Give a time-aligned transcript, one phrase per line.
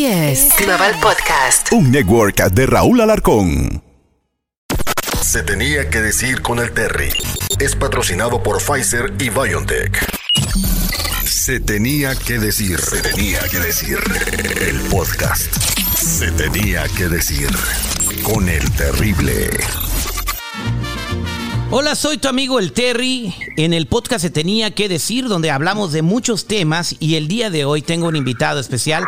[0.00, 0.48] Así es.
[0.56, 1.70] Global Podcast.
[1.72, 3.82] Un network de Raúl Alarcón.
[5.20, 7.10] Se tenía que decir con el Terry.
[7.58, 9.92] Es patrocinado por Pfizer y BioNTech.
[11.26, 12.80] Se tenía que decir.
[12.80, 13.98] Se tenía que decir.
[14.62, 15.54] El podcast.
[15.98, 17.50] Se tenía que decir
[18.22, 19.50] con el terrible.
[21.72, 23.32] Hola, soy tu amigo el Terry.
[23.56, 27.50] En el podcast se tenía que decir donde hablamos de muchos temas y el día
[27.50, 29.06] de hoy tengo un invitado especial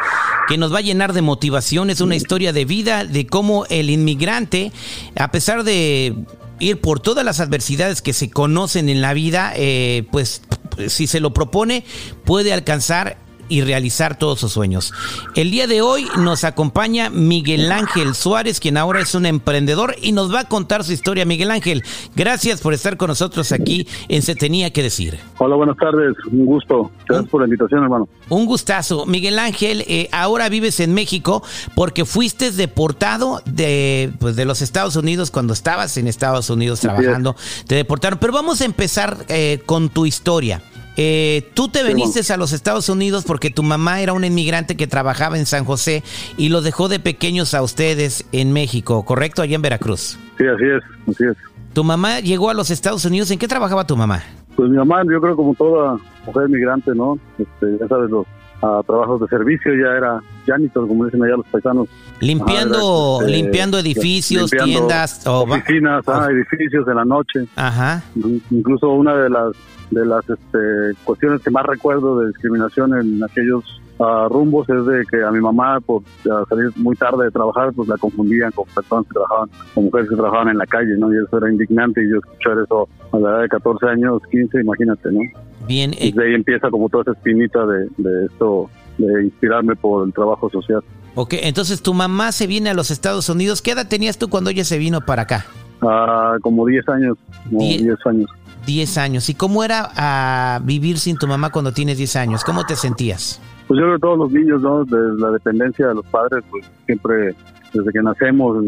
[0.52, 1.88] que nos va a llenar de motivación.
[1.88, 4.70] Es una historia de vida de cómo el inmigrante,
[5.16, 6.14] a pesar de
[6.58, 10.43] ir por todas las adversidades que se conocen en la vida, eh, pues
[10.88, 11.84] si se lo propone
[12.26, 13.16] puede alcanzar
[13.48, 14.92] y realizar todos sus sueños.
[15.34, 20.12] El día de hoy nos acompaña Miguel Ángel Suárez, quien ahora es un emprendedor y
[20.12, 21.24] nos va a contar su historia.
[21.24, 21.82] Miguel Ángel,
[22.14, 25.18] gracias por estar con nosotros aquí en Se Tenía que Decir.
[25.38, 26.90] Hola, buenas tardes, un gusto.
[27.06, 28.08] Gracias por la invitación, hermano.
[28.28, 29.06] Un gustazo.
[29.06, 31.43] Miguel Ángel, eh, ahora vives en México
[31.74, 37.36] porque fuiste deportado de, pues, de los Estados Unidos cuando estabas en Estados Unidos trabajando.
[37.66, 38.18] Te deportaron.
[38.18, 40.62] Pero vamos a empezar eh, con tu historia.
[40.96, 44.86] Eh, tú te viniste a los Estados Unidos porque tu mamá era una inmigrante que
[44.86, 46.02] trabajaba en San José
[46.36, 49.42] y los dejó de pequeños a ustedes en México, ¿correcto?
[49.42, 50.18] Allá en Veracruz.
[50.38, 51.36] Sí, así es, así es.
[51.72, 53.30] Tu mamá llegó a los Estados Unidos.
[53.30, 54.22] ¿En qué trabajaba tu mamá?
[54.54, 57.18] Pues mi mamá, yo creo como toda mujer inmigrante, ¿no?
[57.38, 58.27] Este, ya sabes, los
[58.62, 61.88] ah, trabajos de servicio, ya era janitor, como dicen allá los paisanos.
[62.20, 67.46] Limpiando, Ah, era, este, limpiando edificios, limpiando tiendas, o oficinas, ah, edificios en la noche.
[67.56, 68.02] Ajá.
[68.50, 69.52] Incluso una de las
[69.92, 70.58] de las este,
[71.04, 73.62] cuestiones que más recuerdo de discriminación en aquellos
[74.00, 77.72] ah, rumbos es de que a mi mamá por ah, salir muy tarde de trabajar
[77.74, 81.12] pues la confundían con personas que trabajaban con mujeres que trabajaban en la calle no
[81.12, 84.60] y eso era indignante y yo escuchar eso a la edad de 14 años 15
[84.60, 85.20] imagínate no
[85.66, 88.68] Bien, y de ahí empieza como toda esa espinita de, de esto
[88.98, 90.80] de inspirarme por el trabajo social
[91.14, 91.34] ok.
[91.42, 93.60] Entonces tu mamá se viene a los Estados Unidos.
[93.60, 95.44] ¿Qué edad tenías tú cuando ella se vino para acá?
[95.82, 98.30] Ah, como 10 años como Die- 10 años
[98.67, 99.28] 10 años.
[99.28, 102.45] ¿Y cómo era ah, vivir sin tu mamá cuando tienes 10 años?
[102.45, 103.40] ¿Cómo te sentías?
[103.68, 104.84] Pues yo creo que todos los niños, ¿no?
[104.84, 107.34] De la dependencia de los padres, pues siempre,
[107.73, 108.64] desde que nacemos,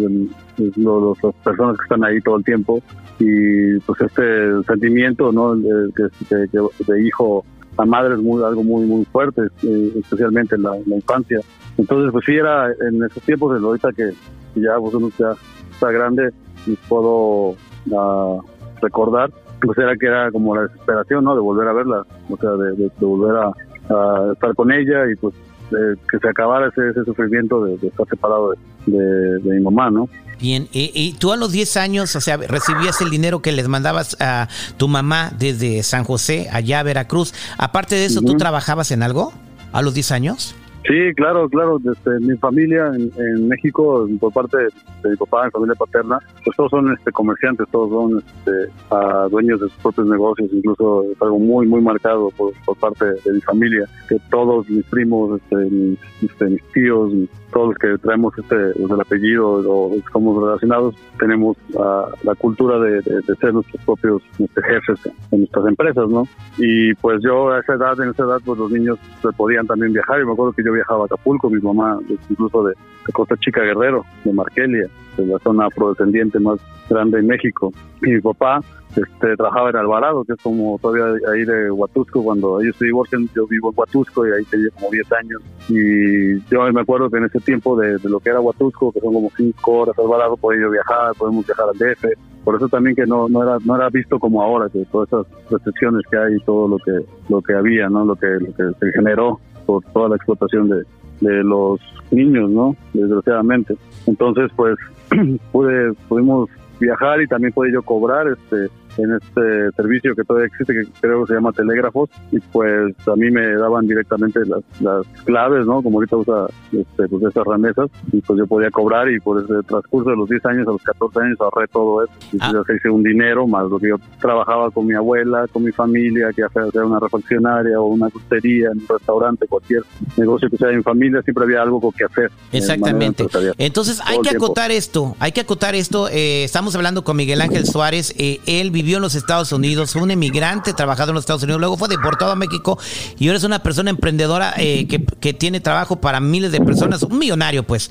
[0.56, 2.80] las personas que están ahí todo el tiempo,
[3.18, 5.54] y pues este sentimiento, ¿no?
[5.56, 6.46] De, que-
[6.86, 7.44] de hijo
[7.76, 11.40] a madre es muy, algo muy, muy fuerte, eh, especialmente en la, infancia.
[11.76, 14.12] Entonces, pues sí, era en esos tiempos, de ahorita que
[14.54, 15.32] ya pues, uno ya
[15.72, 16.30] está grande,
[16.66, 17.56] y puedo
[17.96, 18.38] ah,
[18.80, 19.30] recordar,
[19.66, 21.34] pues era que era como la desesperación, ¿no?
[21.34, 23.46] De volver a verla, o sea, de, de- de volver a,
[23.94, 25.34] a estar con ella y pues
[25.70, 28.54] de que se acabara ese, ese sufrimiento de, estar separado
[28.86, 30.08] de, mi mamá, ¿no?
[30.40, 33.68] Bien, y, y tú a los 10 años, o sea, recibías el dinero que les
[33.68, 37.32] mandabas a tu mamá desde San José, allá a Veracruz.
[37.56, 39.32] Aparte de eso, ¿tú trabajabas en algo
[39.72, 40.54] a los 10 años?
[40.86, 41.78] Sí, claro, claro.
[41.78, 46.56] Desde mi familia en, en México, por parte de, mi papá, mi familia paterna, pues
[46.56, 50.50] todos son este, comerciantes, todos son este, ah, dueños de sus propios negocios.
[50.52, 55.40] Incluso es algo muy, muy marcado por, parte de mi familia, que todos mis primos,
[55.40, 57.12] este, mis, este, tíos,
[57.50, 63.00] todos los que traemos este, el apellido o somos relacionados, tenemos ah, la cultura de
[63.40, 65.00] ser nuestros propios este, jefes
[65.30, 66.24] en nuestras empresas, ¿no?
[66.58, 69.92] Y pues yo a esa edad, en esa edad, pues los niños se podían también
[69.92, 70.20] viajar.
[70.20, 71.98] Y me acuerdo que yo viajaba a Acapulco, mi mamá,
[72.28, 72.74] incluso de,
[73.12, 76.58] Costa Chica Guerrero, de Marquelia, de la zona afrodescendiente más
[76.88, 77.72] grande en México.
[78.02, 78.60] Y mi papá
[78.96, 83.28] este, trabajaba en Alvarado, que es como todavía ahí de Huatusco, cuando ellos se divorcian,
[83.34, 85.42] yo vivo en Huatusco y ahí tenía como 10 años.
[85.68, 89.00] Y yo me acuerdo que en ese tiempo de, de lo que era Huatusco, que
[89.00, 92.04] son como 5 horas Alvarado, podía yo viajar, podemos viajar al DF.
[92.44, 95.26] Por eso también que no, no era no era visto como ahora, que todas esas
[95.50, 98.04] restricciones que hay y todo lo que lo que había, ¿no?
[98.04, 100.84] Lo que, lo que se generó por toda la explotación de,
[101.20, 101.80] de los
[102.10, 102.76] niños, ¿no?
[102.92, 103.76] Desgraciadamente.
[104.06, 104.76] Entonces, pues,
[105.52, 106.48] pude, pudimos
[106.80, 108.68] viajar y también pude yo cobrar este
[108.98, 113.16] en este servicio que todavía existe, que creo que se llama Telégrafos, y pues a
[113.16, 115.82] mí me daban directamente las, las claves, ¿no?
[115.82, 119.54] Como ahorita usa este, pues esas remesas, y pues yo podía cobrar y por ese
[119.66, 122.12] transcurso de los 10 años a los 14 años ahorré todo eso.
[122.32, 122.50] Y Ah.
[122.52, 125.72] ya se hice un dinero, más lo que yo trabajaba con mi abuela, con mi
[125.72, 129.82] familia, que sea una refaccionaria o una gustería, en un restaurante, cualquier
[130.16, 132.30] negocio que sea en familia, siempre había algo con que hacer.
[132.52, 133.26] de Exactamente.
[133.58, 136.08] Entonces hay que acotar esto, hay que acotar esto.
[136.08, 140.02] eh, estamos hablando con Miguel Ángel Suárez, eh, él vivió en los Estados Unidos, fue
[140.02, 142.78] un emigrante, trabajado en los Estados Unidos, luego fue deportado a México
[143.18, 147.02] y ahora es una persona emprendedora eh, que, que tiene trabajo para miles de personas,
[147.02, 147.90] un millonario pues.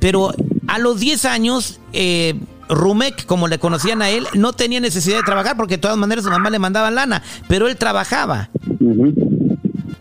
[0.00, 0.32] Pero
[0.66, 1.80] a los 10 años...
[1.92, 5.98] Eh, Rumek, como le conocían a él, no tenía necesidad de trabajar porque de todas
[5.98, 8.48] maneras su mamá le mandaba lana, pero él trabajaba.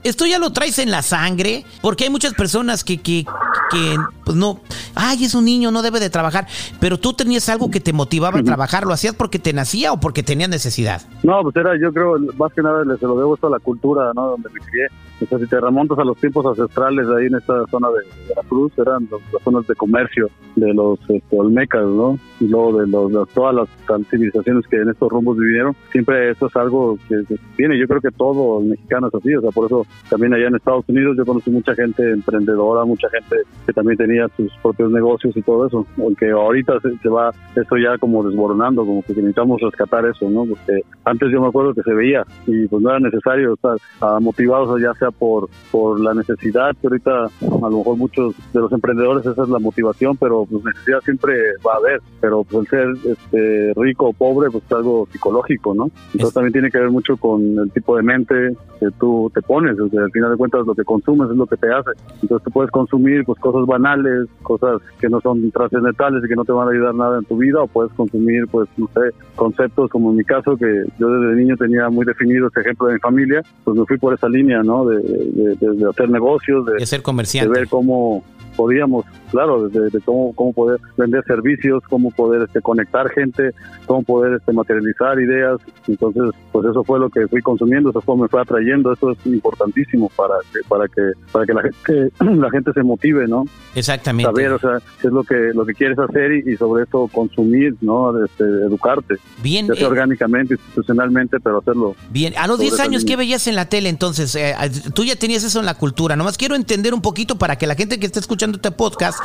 [0.03, 3.25] Esto ya lo traes en la sangre, porque hay muchas personas que, que
[3.73, 4.59] que pues no,
[4.95, 6.47] ay, es un niño, no debe de trabajar,
[6.79, 9.99] pero tú tenías algo que te motivaba a trabajar, ¿lo hacías porque te nacía o
[9.99, 11.01] porque tenías necesidad?
[11.23, 14.11] No, pues era, yo creo, más que nada se lo debo esto a la cultura,
[14.15, 14.27] ¿no?
[14.29, 14.87] Donde me crié.
[15.21, 18.73] O sea, si te remontas a los tiempos ancestrales ahí en esta zona de Veracruz,
[18.77, 22.19] eran las zonas de comercio de los este, olmecas, ¿no?
[22.39, 23.67] Y luego de, los, todas las
[24.09, 27.79] civilizaciones que en estos rumbos vivieron, siempre eso es algo que, que tiene.
[27.79, 30.55] Yo creo que todo el mexicano es así, o sea, por eso también allá en
[30.55, 35.36] Estados Unidos yo conocí mucha gente emprendedora, mucha gente que también tenía sus propios negocios
[35.36, 40.06] y todo eso, aunque ahorita se, va esto ya como desmoronando, como que necesitamos rescatar
[40.06, 40.45] eso, ¿no?
[40.45, 44.19] Porque antes yo me acuerdo que se veía y pues no era necesario estar ah,
[44.21, 48.71] motivados ya sea por, por la necesidad, que ahorita a lo mejor muchos de los
[48.71, 51.33] emprendedores esa es la motivación, pero pues necesidad siempre
[51.65, 55.74] va a haber, pero pues el ser este, rico o pobre pues es algo psicológico,
[55.74, 55.89] ¿no?
[56.13, 59.80] Entonces también tiene que ver mucho con el tipo de mente que tú te pones,
[59.80, 62.44] o sea, al final de cuentas lo que consumes es lo que te hace, entonces
[62.44, 66.53] tú puedes consumir pues cosas banales, cosas que no son trascendentales y que no te
[66.53, 70.11] van a ayudar nada en tu vida, o puedes consumir pues no sé, conceptos como
[70.11, 73.41] en mi caso que yo desde niño tenía muy definido este ejemplo de mi familia,
[73.65, 74.85] pues me fui por esa línea, ¿no?
[74.85, 77.51] De, de, hacer negocios, de, ser comerciante.
[77.51, 78.23] de ver cómo
[78.55, 83.51] podíamos, claro, de, cómo, cómo poder vender servicios, cómo poder este, conectar gente,
[83.85, 85.59] cómo poder este, materializar ideas.
[85.88, 89.17] Entonces, pues eso fue lo que fui consumiendo, eso fue me fue atrayendo, eso es
[89.25, 91.01] importantísimo para que, para que,
[91.31, 92.11] para que la gente,
[92.41, 93.45] la gente se motive, ¿no?
[93.75, 94.31] Exactamente.
[94.31, 97.75] Saber, o sea, qué es lo que, lo que quieres hacer y, sobre eso consumir,
[97.81, 98.23] ¿no?
[98.23, 99.15] Este, educarte.
[99.41, 99.67] Bien.
[99.75, 101.95] Eh, orgánicamente, institucionalmente, pero hacerlo.
[102.11, 104.35] Bien, a los 10 años, ¿qué veías en la tele entonces?
[104.35, 104.53] Eh,
[104.94, 107.75] tú ya tenías eso en la cultura, nomás quiero entender un poquito para que la
[107.75, 109.19] gente que esté escuchando este podcast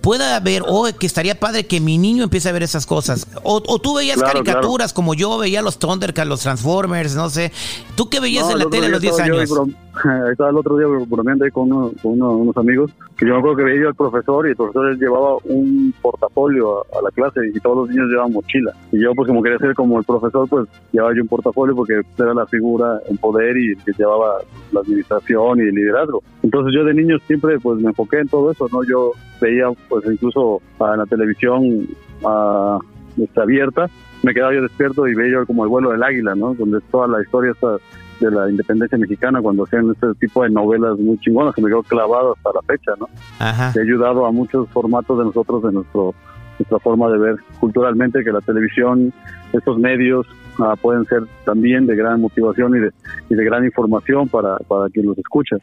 [0.00, 3.26] pueda ver, oh, que estaría padre que mi niño empiece a ver esas cosas.
[3.42, 7.52] O, tú veías caricaturas como yo veía los Thundercats, los Transformers, no sé.
[7.96, 9.50] ¿Tú qué veías en la tele a los 10 años?
[10.30, 11.70] estaba el otro día bromeando ahí con,
[12.02, 12.90] unos amigos,
[13.26, 17.10] yo me acuerdo que veía al profesor y el profesor llevaba un portafolio a, la
[17.10, 18.72] clase y todos los niños llevaban mochila.
[18.92, 22.00] Y yo pues como quería ser como el profesor, pues llevaba yo un portafolio porque
[22.18, 24.38] era la figura en poder y que llevaba
[24.72, 26.22] la administración y el liderazgo.
[26.42, 28.84] Entonces yo de niño siempre pues me enfoqué en todo eso, ¿no?
[28.84, 31.88] Yo veía pues incluso en la televisión
[32.24, 32.78] a,
[33.18, 33.90] está abierta,
[34.22, 36.54] me quedaba yo despierto y veía como el vuelo del águila, ¿no?
[36.54, 37.76] Donde toda la historia está
[38.20, 41.82] de la independencia mexicana cuando hacían este tipo de novelas muy chingonas que me quedó
[41.82, 43.08] clavado hasta la fecha, ¿no?
[43.38, 43.72] Ajá.
[43.76, 46.14] ha ayudado a muchos formatos de nosotros, de nuestro
[46.60, 49.12] nuestra forma de ver culturalmente, que la televisión,
[49.52, 50.26] estos medios
[50.62, 52.90] ah, pueden ser también de gran motivación y de,
[53.28, 55.56] y de gran información para, para quien los escucha.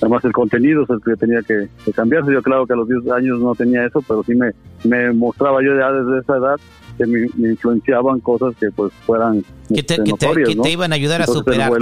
[0.00, 2.32] Además el contenido es el que tenía que, cambiarse.
[2.32, 4.52] Yo claro que a los 10 años no tenía eso, pero sí me,
[4.84, 6.56] me mostraba yo ya desde esa edad
[6.96, 11.22] que me, influenciaban cosas que pues fueran que te, este, que te, iban a ayudar
[11.22, 11.72] a superar.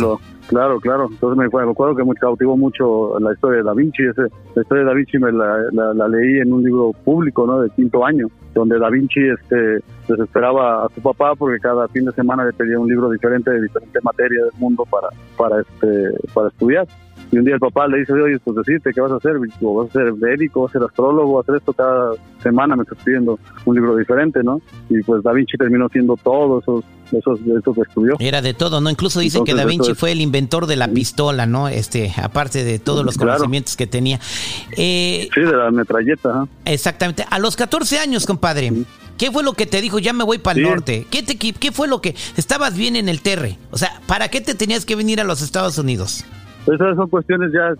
[0.48, 1.08] Claro, claro.
[1.10, 4.04] Entonces me, me, acuerdo que me cautivó mucho la historia de Da Vinci.
[4.04, 4.22] Ese,
[4.54, 7.60] la historia de Da Vinci me la, la, leí en un libro público, ¿no?
[7.60, 12.12] De quinto año, donde Da Vinci este, desesperaba a su papá porque cada fin de
[12.12, 16.49] semana le pedía un libro diferente de diferente materia del mundo para, para, este, para
[16.49, 16.87] estudiar.
[17.32, 19.88] Y un día el papá le dice, oye, pues decirte qué vas a hacer, vas
[19.88, 22.12] a ser médico, vas a ser astrólogo, vas a hacer esto cada
[22.43, 24.61] semana, me estás pidiendo un libro diferente, ¿no?
[24.88, 28.17] Y pues Da Vinci terminó siendo todo esos, esos, eso que estudió.
[28.20, 28.90] Era de todo, ¿no?
[28.90, 31.69] Incluso dicen que Da Vinci fue el inventor de la pistola, ¿no?
[31.69, 34.20] Este, aparte de todos los conocimientos que tenía.
[34.76, 36.46] Eh, sí, de la metralleta.
[36.64, 37.25] Exactamente.
[37.28, 38.73] A los 14 años, compadre.
[39.18, 39.99] ¿Qué fue lo que te dijo?
[39.99, 41.06] Ya me voy para el norte.
[41.11, 42.14] ¿Qué, te, ¿Qué fue lo que...
[42.37, 43.59] Estabas bien en el Terre.
[43.71, 46.25] O sea, ¿para qué te tenías que venir a los Estados Unidos?
[46.66, 47.73] Esas son cuestiones ya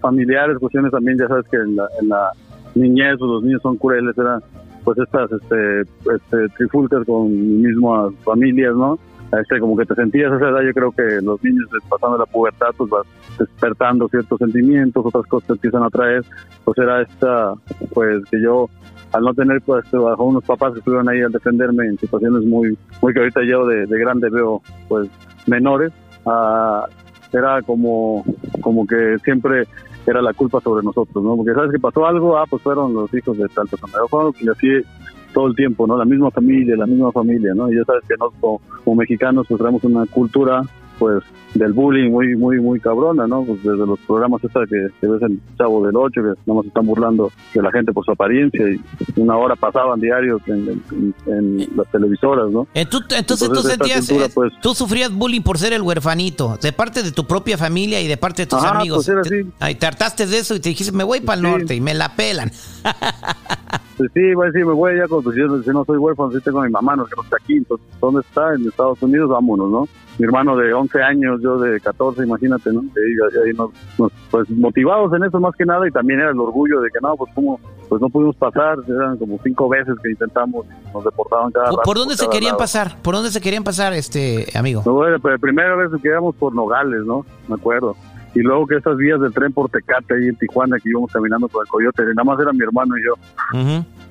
[0.00, 2.32] familiares, cuestiones también, ya sabes que en la,
[2.74, 4.40] niñez pues, los niños son crueles, eran
[4.84, 8.98] pues estas este, este, trifulcas con mismas familias, ¿no?
[9.40, 12.26] Este, como que te sentías a esa edad, yo creo que los niños pasando la
[12.26, 13.06] pubertad, pues vas
[13.38, 16.22] despertando ciertos sentimientos, otras cosas empiezan a traer,
[16.64, 17.54] pues era esta,
[17.94, 18.68] pues que yo
[19.12, 22.76] al no tener pues bajo unos papás que estuvieron ahí al defenderme en situaciones muy,
[23.00, 25.08] muy que ahorita yo de, de grande veo pues
[25.46, 25.92] menores,
[26.26, 26.86] a
[27.32, 28.24] era como,
[28.60, 29.64] como que siempre
[30.06, 31.36] era la culpa sobre nosotros, ¿no?
[31.36, 33.92] Porque sabes que pasó algo, ah, pues fueron los hijos de tal persona,
[34.40, 34.86] y así
[35.32, 35.96] todo el tiempo, ¿no?
[35.96, 37.70] La misma familia, la misma familia, ¿no?
[37.70, 40.62] Y ya sabes que nosotros como, mexicanos pues tenemos una cultura
[41.00, 43.42] pues del bullying muy muy muy cabrona, ¿no?
[43.42, 46.86] Pues desde los programas esta que, ves el Chavo del Ocho, que nada más están
[46.86, 48.80] burlando de la gente por su apariencia y
[49.16, 52.68] una hora pasaban diarios en, las televisoras, ¿no?
[52.74, 57.10] Entonces, tú sentías, eh, pues tú sufrías bullying por ser el huerfanito, de parte de
[57.10, 59.06] tu propia familia y de parte de tus amigos.
[59.06, 61.74] Pues era Ahí te hartaste de eso y te dijiste, me voy para el norte
[61.74, 62.50] y me la pelan.
[63.98, 66.70] sí, voy a decir, me voy pues, si, no soy huérfano, si tengo a mi
[66.70, 68.54] mamá, no, que no está aquí, entonces, ¿dónde está?
[68.54, 69.88] En Estados Unidos, vámonos, ¿no?
[70.20, 72.82] Mi hermano de 11 años, yo de 14, imagínate, ¿no?
[72.82, 76.80] Y ahí nos, pues motivados en eso más que nada y también era el orgullo
[76.82, 77.58] de que no, pues como
[77.88, 82.16] pues no pudimos pasar, eran como cinco veces que intentamos, nos deportaban cada ¿Por, dónde
[82.16, 82.96] se querían pasar?
[83.02, 84.82] ¿Por dónde se querían pasar, este amigo?
[84.84, 87.24] No, bueno, pues, primera vez que quedamos por Nogales, ¿no?
[87.48, 87.96] Me acuerdo
[88.34, 91.48] y luego que esas vías del tren por Tecate ahí en Tijuana que íbamos caminando
[91.48, 93.14] por el Coyote, nada más era mi hermano y yo.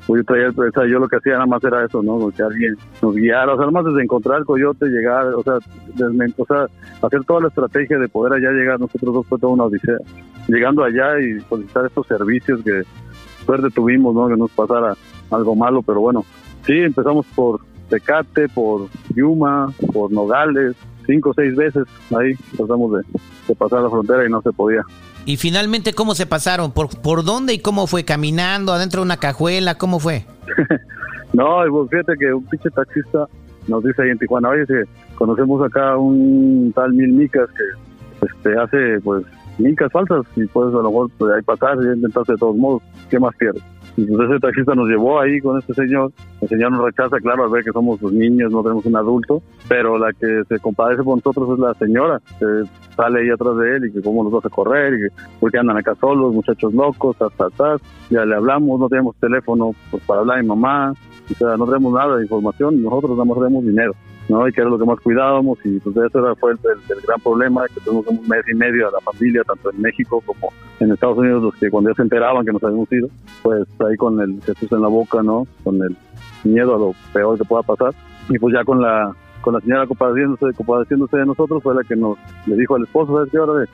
[0.07, 2.29] pues yo, yo lo que hacía nada más era eso, ¿no?
[2.31, 5.55] Que alguien nos guiara, o sea, nada más desde encontrar el Coyote, llegar, o sea,
[5.55, 6.67] o sea,
[7.01, 9.97] hacer toda la estrategia de poder allá llegar, nosotros dos fue toda una odisea.
[10.47, 12.81] Llegando allá y solicitar estos servicios que
[13.45, 14.27] suerte tuvimos, ¿no?
[14.27, 14.95] Que nos pasara
[15.31, 16.25] algo malo, pero bueno,
[16.65, 20.75] sí, empezamos por Tecate, por Yuma, por Nogales,
[21.09, 21.85] cinco o seis veces
[22.15, 22.91] ahí tratamos
[23.47, 24.83] de, pasar la frontera y no se podía.
[25.25, 26.71] ¿Y finalmente cómo se pasaron?
[26.71, 28.05] ¿Por, por dónde y cómo fue?
[28.05, 29.75] ¿Caminando adentro de una cajuela?
[29.75, 30.25] ¿Cómo fue?
[31.33, 33.27] no, pues fíjate que un pinche taxista
[33.67, 38.57] nos dice ahí en Tijuana, oye, si conocemos acá un tal Mil Micas que este,
[38.57, 39.25] hace pues
[39.57, 42.81] micas falsas y puedes a lo mejor pues, ahí pasar y intentarse de todos modos,
[43.09, 43.61] ¿qué más quieres?
[44.03, 46.11] Entonces ese taxista nos llevó ahí con este señor.
[46.41, 49.41] El señor nos rechaza, claro, al ver que somos los niños, no tenemos un adulto,
[49.67, 52.63] pero la que se compadece con nosotros es la señora, que
[52.95, 55.07] sale ahí atrás de él y que cómo nos vas a correr, y que
[55.39, 57.77] porque andan acá solos, muchachos locos, hasta,
[58.09, 60.93] Ya le hablamos, no tenemos teléfono pues, para hablar a mi mamá,
[61.29, 63.93] o sea, no tenemos nada de información, nosotros nada más tenemos dinero.
[64.29, 64.47] ¿No?
[64.47, 66.57] Y que era lo que más cuidábamos y pues eso era, fue el,
[67.05, 70.53] gran problema, que tuvimos un mes y medio a la familia, tanto en México como
[70.79, 73.09] en Estados Unidos, los que cuando ya se enteraban que nos habíamos ido,
[73.41, 75.45] pues ahí con el Jesús en la boca, ¿no?
[75.63, 75.97] Con el
[76.43, 77.93] miedo a lo peor que pueda pasar.
[78.29, 81.95] Y pues ya con la con la señora compadeciéndose, compadeciéndose de nosotros fue la que
[81.95, 83.37] nos le dijo al esposo, ¿sabes qué?
[83.37, 83.67] Ahora de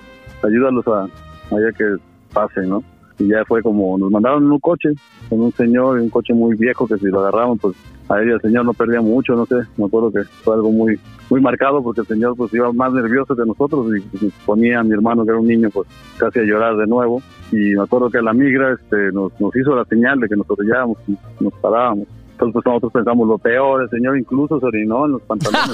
[0.43, 1.97] ayúdalos a, a que
[2.33, 2.83] pase, ¿no?
[3.19, 4.89] Y ya fue como nos mandaron en un coche
[5.29, 7.75] con un señor, un coche muy viejo que si lo agarraban pues
[8.09, 10.99] a él el señor no perdía mucho, no sé, me acuerdo que fue algo muy
[11.29, 14.83] muy marcado porque el señor pues iba más nervioso que nosotros y pues, ponía a
[14.83, 17.21] mi hermano que era un niño pues casi a llorar de nuevo.
[17.51, 20.49] Y me acuerdo que la migra este nos, nos hizo la señal de que nos
[20.49, 20.97] orillábamos,
[21.39, 25.21] nos parábamos entonces pues, nosotros pensamos lo peor, el señor incluso se orinó en los
[25.21, 25.73] pantalones.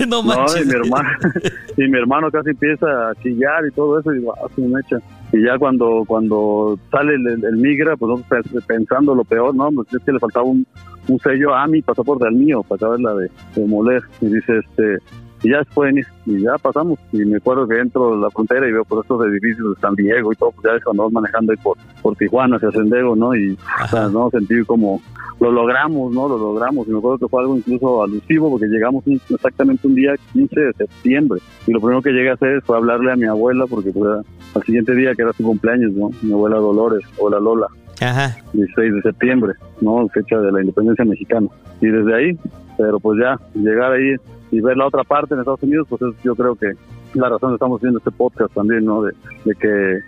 [0.08, 1.08] no, y mi hermano,
[1.76, 4.98] y mi hermano casi empieza a chillar y todo eso y va a un hecha.
[5.32, 9.70] Y ya cuando cuando sale el, migra, pues nosotros pensando lo peor, ¿no?
[9.70, 10.66] Pues es que le faltaba un,
[11.06, 14.02] un sello a mi pasaporte, al mío, para saberla de, de moler.
[14.20, 14.98] Y dice, este,
[15.44, 18.72] y ya después y ya pasamos y me acuerdo que entro de la frontera y
[18.72, 21.52] veo por estos edificios de San Diego y todo pues ya es cuando vamos manejando
[21.52, 25.02] ahí por, por Tijuana hacia Sendego no y o sea, no sentí como
[25.40, 29.04] lo logramos no lo logramos y me acuerdo que fue algo incluso alusivo porque llegamos
[29.28, 33.12] exactamente un día 15 de septiembre y lo primero que llegué a hacer fue hablarle
[33.12, 34.24] a mi abuela porque pues,
[34.54, 37.66] al siguiente día que era su cumpleaños no mi abuela Dolores abuela Lola
[38.00, 38.36] Ajá.
[38.52, 40.08] 16 de septiembre, ¿no?
[40.08, 41.46] Fecha de la independencia mexicana.
[41.80, 42.38] Y desde ahí,
[42.76, 44.16] pero pues ya, llegar ahí
[44.54, 46.72] y ver la otra parte en Estados Unidos, pues yo creo que
[47.14, 49.02] la razón que estamos haciendo este podcast también, ¿no?
[49.02, 49.12] De,
[49.58, 49.98] que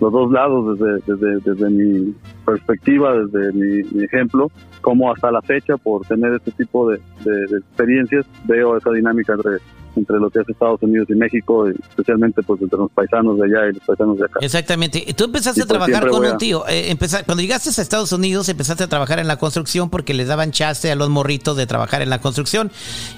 [0.00, 4.50] los dos lados, desde, desde, desde mi perspectiva, desde mi, ejemplo,
[4.82, 9.56] como hasta la fecha, por tener este tipo de, de, experiencias, veo esa dinámica entre
[9.96, 13.70] entre lo que es Estados Unidos y México, especialmente pues entre los paisanos de allá
[13.70, 14.38] y los paisanos de acá.
[14.42, 15.04] Exactamente.
[15.16, 16.64] Tú empezaste a pues, trabajar con un tío.
[16.68, 16.96] Eh,
[17.26, 20.90] cuando llegaste a Estados Unidos empezaste a trabajar en la construcción porque les daban chaste
[20.90, 22.70] a los morritos de trabajar en la construcción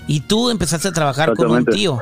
[0.06, 1.98] y tú empezaste a trabajar con un tío.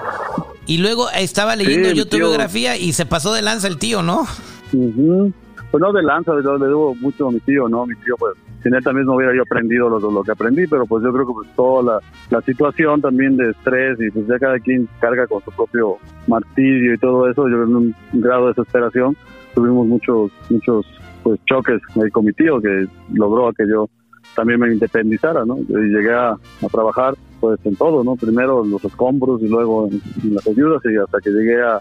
[0.66, 4.26] Y luego estaba leyendo yo tu biografía y se pasó de lanza el tío, ¿no?
[4.70, 7.84] Pues no de lanza, yo le debo mucho a mi tío, ¿no?
[7.86, 8.34] Mi tío pues
[8.64, 11.32] sin él también no hubiera yo aprendido lo, que aprendí, pero pues yo creo que
[11.34, 15.52] pues toda la, situación también de estrés y pues ya cada quien carga con su
[15.52, 19.16] propio martirio y todo eso, yo en un grado de desesperación
[19.54, 20.86] tuvimos muchos, muchos
[21.22, 23.88] pues choques ahí con mi tío que logró que yo
[24.34, 25.58] también me independizara, ¿no?
[25.58, 26.36] Y llegué a,
[26.72, 28.16] trabajar pues en todo, ¿no?
[28.16, 31.78] Primero los escombros y luego en, las ayudas y hasta que llegué a,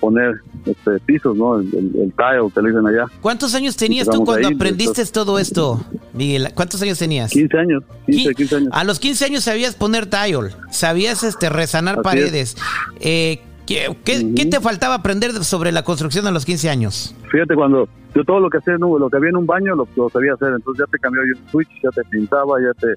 [0.00, 1.58] poner este, pisos, ¿no?
[1.58, 3.04] El, el, tile que le dicen allá.
[3.20, 6.48] ¿Cuántos años tenías tú cuando aprendiste todo esto, Miguel?
[6.54, 7.30] ¿Cuántos años tenías?
[7.30, 8.68] 15 años, 15, 15 años.
[8.72, 12.56] A los 15 años sabías poner tile, sabías este resanar paredes.
[13.00, 17.14] Eh, ¿Qué, qué, te faltaba aprender sobre la construcción a los 15 años?
[17.30, 20.08] Fíjate, cuando yo todo lo que hacía, lo que había en un baño lo, lo
[20.10, 22.94] sabía hacer, entonces ya te cambió yo un switch, ya te pintaba, ya te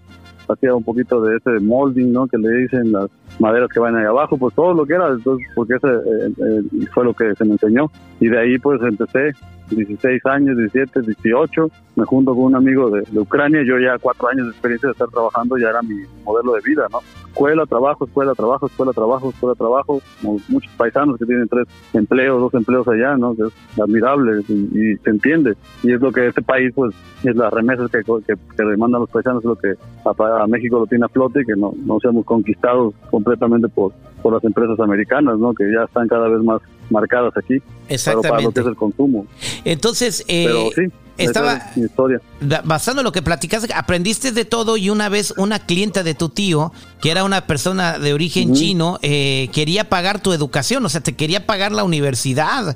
[0.51, 2.27] hacía un poquito de ese molding, ¿no?
[2.27, 5.47] Que le dicen las maderas que van ahí abajo, pues todo lo que era, entonces,
[5.55, 7.89] porque ese eh, eh, fue lo que se me enseñó.
[8.19, 9.31] Y de ahí pues empecé
[9.71, 14.45] 16 años, 17, 18, me junto con un amigo de, Ucrania, yo ya cuatro años
[14.45, 16.99] de experiencia de estar trabajando, ya era mi modelo de vida, ¿no?
[17.27, 22.39] Escuela, trabajo, escuela, trabajo, escuela, trabajo, escuela, trabajo, como muchos paisanos que tienen tres empleos,
[22.39, 23.33] dos empleos allá, ¿no?
[23.33, 25.53] es admirable y, se entiende.
[25.83, 26.93] Y es lo que este país, pues,
[27.23, 31.05] es las remesas que, que, demandan los paisanos, es lo que a, México lo tiene
[31.05, 33.93] a flote y que no, no seamos conquistados completamente por
[34.25, 35.53] por las empresas americanas, ¿no?
[35.53, 36.59] Que ya están cada vez más
[36.89, 37.61] marcadas aquí.
[37.87, 38.29] Exactamente.
[38.29, 39.27] Para lo que es el consumo.
[39.63, 42.21] Entonces, eh, Pero sí, estaba esa es mi historia.
[42.41, 46.15] da- basando en lo que platicaste, aprendiste de todo y una vez una clienta de
[46.15, 46.71] tu tío,
[47.03, 51.15] que era una persona de origen chino, eh, quería pagar tu educación, o sea, te
[51.15, 52.75] quería pagar la universidad.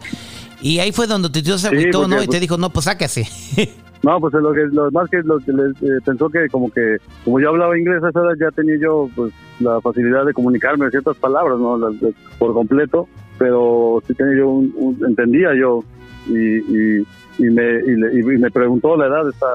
[0.61, 2.17] Y ahí fue donde tu tío se Sí, agüitó, porque, ¿no?
[2.17, 3.27] Y te pues- dijo, no, pues sácase.
[4.01, 6.99] No, pues lo que lo más que lo que les eh, pensó que como que
[7.25, 10.89] como yo hablaba inglés a esa edad ya tenía yo pues la facilidad de comunicarme
[10.89, 15.83] ciertas palabras, no Las de- por completo, pero sí tenía yo un, un- entendía yo
[16.27, 16.99] y, y,
[17.39, 19.47] y me y, le- y me preguntó la edad de esta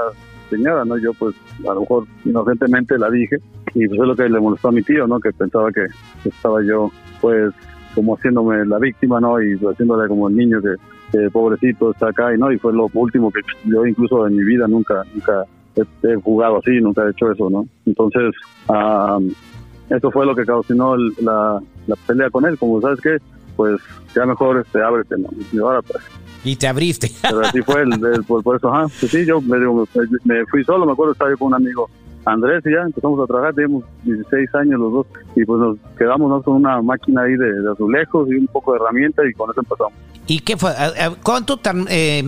[0.50, 1.34] señora, no yo pues
[1.66, 3.38] a lo mejor inocentemente la dije
[3.74, 5.86] y pues es lo que le molestó a mi tío, no que pensaba que
[6.28, 6.92] estaba yo
[7.22, 7.50] pues
[7.94, 9.40] como haciéndome la víctima, ¿no?
[9.42, 10.74] Y haciéndole como el niño que,
[11.14, 14.44] que pobrecito está acá y no, y fue lo último que yo incluso en mi
[14.44, 15.44] vida nunca, nunca
[15.76, 17.64] he, he jugado así, nunca he hecho eso, ¿no?
[17.86, 18.34] Entonces,
[18.68, 19.18] ah,
[19.90, 23.18] eso fue lo que causó el- la, la pelea con él, como sabes qué,
[23.56, 23.80] pues
[24.14, 25.28] ya mejor este, ábrete, ¿no?
[25.52, 26.02] Y ahora pues,
[26.44, 27.10] y te abriste.
[27.22, 30.34] pero así fue, el, el- por, por eso, ajá, pues sí, yo me, digo, me,
[30.34, 31.88] me fui solo, me acuerdo, estaba yo con un amigo
[32.26, 35.06] Andrés y ya empezamos a trabajar, teníamos 16 años los dos
[35.36, 36.42] y pues nos quedamos ¿no?
[36.42, 39.60] con una máquina ahí de, de azulejos y un poco de herramientas y con eso
[39.60, 39.92] empezamos.
[40.26, 40.70] ¿Y qué fue?
[40.70, 42.22] ¿A- a- ¿Cuánto eh,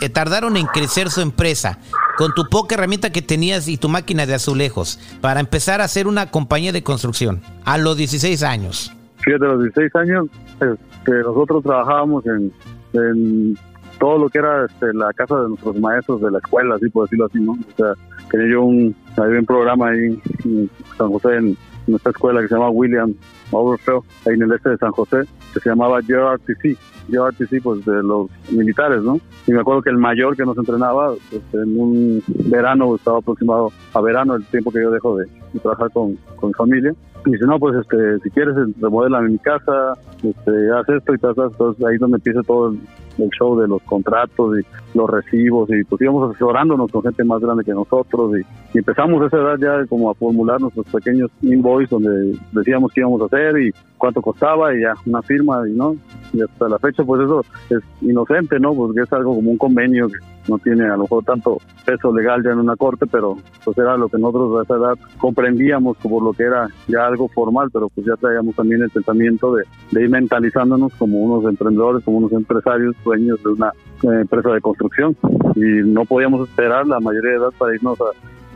[0.00, 1.78] eh, tardaron en crecer su empresa?
[2.16, 6.06] Con tu poca herramienta que tenías y tu máquina de azulejos para empezar a hacer
[6.06, 8.92] una compañía de construcción a los 16 años.
[9.18, 12.52] Fíjate, los 16 años este, nosotros trabajábamos en,
[12.92, 13.58] en
[13.98, 17.04] todo lo que era este, la casa de nuestros maestros de la escuela, así por
[17.04, 17.52] decirlo así, ¿no?
[17.52, 17.94] O sea,
[18.30, 21.56] tenía yo un, había un programa ahí en San José, en
[21.86, 23.14] nuestra escuela que se llama William
[23.52, 25.18] Overfield, ahí en el este de San José,
[25.52, 26.76] que se llamaba JRTC,
[27.08, 29.18] JRTC pues de los militares, ¿no?
[29.46, 33.72] Y me acuerdo que el mayor que nos entrenaba, pues, en un verano, estaba aproximado
[33.94, 35.26] a verano, el tiempo que yo dejo de,
[35.60, 36.94] trabajar con, con mi familia,
[37.26, 41.34] y dice, no, pues este, si quieres remodela mi casa, este, haz esto y tal,
[41.36, 42.80] entonces ahí es donde empieza todo el,
[43.18, 47.40] el show de los contratos y los recibos y pues íbamos asesorándonos con gente más
[47.40, 48.40] grande que nosotros y,
[48.74, 53.00] y empezamos a esa edad ya como a formular nuestros pequeños invoices donde decíamos qué
[53.00, 53.72] íbamos a hacer y
[54.02, 55.94] cuánto costaba y ya una firma y no
[56.32, 60.08] y hasta la fecha pues eso es inocente no porque es algo como un convenio
[60.08, 63.78] que no tiene a lo mejor tanto peso legal ya en una corte pero pues
[63.78, 67.70] era lo que nosotros a esa edad comprendíamos como lo que era ya algo formal
[67.72, 69.62] pero pues ya traíamos también el pensamiento de,
[69.92, 74.60] de ir mentalizándonos como unos emprendedores como unos empresarios dueños de una eh, empresa de
[74.60, 75.16] construcción.
[75.54, 78.06] Y no podíamos esperar la mayoría de edad para irnos a,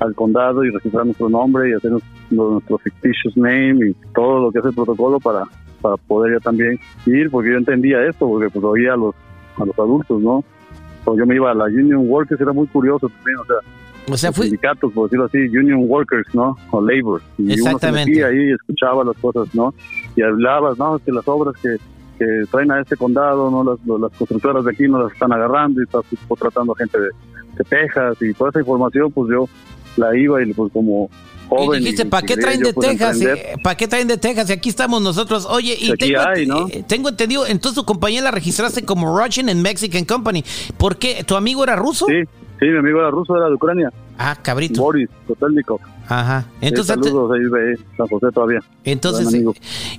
[0.01, 4.53] al condado y registrar nuestro nombre y hacer nuestro, nuestro fictitious name y todo lo
[4.53, 5.45] que es el protocolo para,
[5.81, 9.15] para poder ya también ir, porque yo entendía esto, porque pues oía a los,
[9.59, 10.45] a los adultos, ¿no?
[11.05, 14.33] O yo me iba a la Union Workers, era muy curioso también, o sea, O
[14.33, 16.57] sindicatos, por decirlo así, Union Workers, ¿no?
[16.71, 17.23] O Labor.
[17.39, 18.13] Y Exactamente.
[18.13, 19.73] uno se ahí y escuchaba las cosas, ¿no?
[20.17, 21.77] Y hablabas, no, es que las obras que,
[22.19, 23.65] que traen a este condado, ¿no?
[23.65, 27.09] Las, las constructoras de aquí no las están agarrando y estás contratando gente de,
[27.57, 29.49] de Texas y toda esa información, pues yo
[29.97, 31.81] la iba y pues como y joven.
[31.81, 33.17] dijiste, y- ¿para y qué traen de pues, Texas?
[33.21, 33.59] emprender.
[33.63, 34.51] ¿Para qué traen de Texas?
[34.51, 35.47] Y aquí estamos nosotros.
[35.49, 36.67] Oye, y Aquí tengo, hay, ¿no?
[36.69, 40.45] eh, tengo entendido, entonces tu compañía la registraste como Russian and Mexican Company.
[40.77, 41.23] ¿Por qué?
[41.25, 42.07] ¿Tu amigo era ruso?
[42.07, 42.15] Sí,
[42.59, 44.81] sí, mi amigo era ruso, era de Ucrania, Ah, cabrito.
[44.81, 45.79] Boris Kotelnikov.
[46.09, 46.47] Ajá.
[46.61, 47.43] Entonces, Entonces, saludos ahí
[47.75, 48.61] de San José todavía.
[48.85, 49.45] entonces, eh,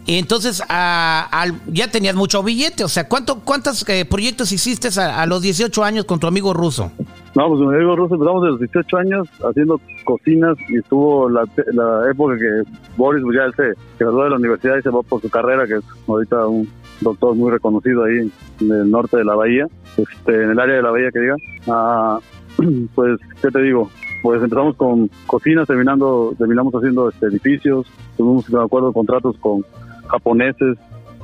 [0.08, 2.84] entonces al- ya tenías mucho billete.
[2.84, 6.54] O sea, ¿cuánto, ¿cuántos eh, proyectos hiciste a, a los 18 años con tu amigo
[6.54, 6.92] ruso?
[7.38, 11.43] No, pues mi amigo ruso empezamos de los 18 años haciendo cocinas y estuvo la,
[11.71, 12.63] la época que
[12.97, 15.76] Boris pues ya se graduó de la universidad y se va por su carrera, que
[15.76, 16.67] es ahorita un
[17.02, 20.82] doctor muy reconocido ahí en el norte de la bahía, este, en el área de
[20.82, 21.36] la bahía que diga.
[21.67, 22.19] Ah,
[22.95, 23.88] pues, ¿qué te digo?
[24.23, 27.86] Pues empezamos con cocinas, terminando, terminamos haciendo este, edificios,
[28.17, 29.63] tuvimos, me acuerdo, contratos con
[30.08, 30.76] japoneses,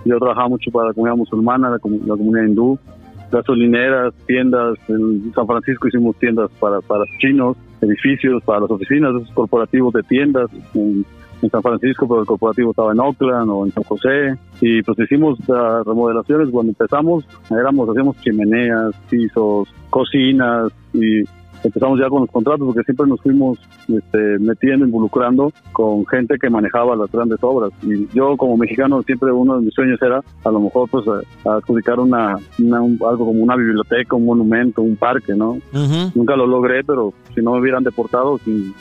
[0.05, 2.77] yo trabajaba mucho para la comunidad musulmana, la, la comunidad hindú,
[3.33, 4.77] gasolineras, tiendas.
[4.87, 10.03] En San Francisco hicimos tiendas para, para chinos, edificios para las oficinas, esos corporativos de
[10.03, 10.49] tiendas.
[10.73, 11.05] En,
[11.51, 14.33] San Francisco, pero el corporativo estaba en Oakland o en San José.
[14.61, 16.49] Y pues hicimos ah, remodelaciones.
[16.49, 21.25] Cuando empezamos, éramos, hacíamos chimeneas, pisos, cocinas y
[21.63, 26.49] empezamos ya con los contratos porque siempre nos fuimos este, metiendo, involucrando con gente que
[26.49, 27.71] manejaba las grandes obras.
[27.81, 31.49] Y yo como mexicano siempre uno de mis sueños era a lo mejor pues a-
[31.49, 35.51] a adjudicar una, una- un- algo como una biblioteca, un monumento, un parque, ¿no?
[35.73, 36.11] Ujú.
[36.15, 38.73] Nunca lo logré, pero si no me hubieran deportado sin,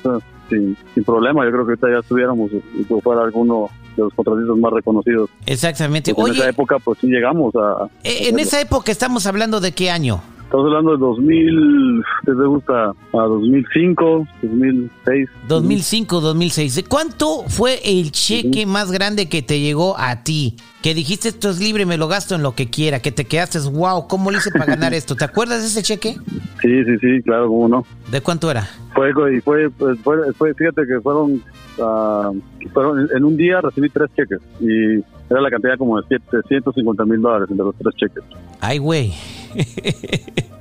[0.48, 4.56] sin, sin problema, yo creo que ahorita ya estuviéramos que fuera alguno de los contratistas
[4.56, 5.30] más reconocidos.
[5.46, 6.10] Exactamente.
[6.12, 7.88] En esa época pues sí llegamos a...
[8.04, 10.20] eh, en esa época estamos hablando de qué año?
[10.52, 12.90] Estamos hablando de 2000, ¿qué te gusta?
[12.90, 15.30] A 2005, 2006.
[15.48, 16.74] 2005, 2006.
[16.74, 20.56] ¿De cuánto fue el cheque más grande que te llegó a ti?
[20.82, 23.60] Que dijiste esto es libre, me lo gasto en lo que quiera, que te quedaste,
[23.60, 25.16] wow, ¿cómo le hice para ganar esto?
[25.16, 26.16] ¿Te acuerdas de ese cheque?
[26.60, 27.86] Sí, sí, sí, claro, cómo no.
[28.10, 28.68] ¿De cuánto era?
[28.94, 29.10] Fue,
[29.40, 31.42] fue, pues, fue, fue fíjate que fueron,
[31.78, 32.38] uh,
[32.74, 34.96] fueron, en un día recibí tres cheques y
[35.30, 38.22] era la cantidad como de 750 mil dólares entre los tres cheques.
[38.60, 39.14] Ay, güey.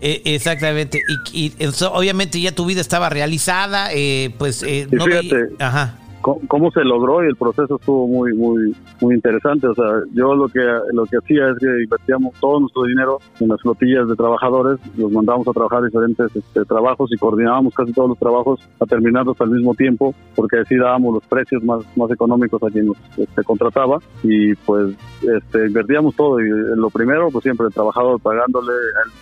[0.00, 1.00] Eh, exactamente.
[1.32, 5.98] Y, y obviamente ya tu vida estaba realizada, eh, pues eh, no fíjate, Ajá.
[6.22, 9.66] Cómo se logró y el proceso estuvo muy muy muy interesante.
[9.66, 10.60] O sea yo lo que
[10.92, 15.10] lo que hacía es que invertíamos todo nuestro dinero en las flotillas de trabajadores los
[15.10, 19.50] mandábamos a trabajar diferentes este, trabajos y coordinábamos casi todos los trabajos a terminarlos al
[19.50, 23.98] mismo tiempo porque así dábamos los precios más más económicos a quien nos este, contrataba.
[24.22, 28.72] Y pues este, invertíamos todo y lo primero pues siempre el trabajador pagándole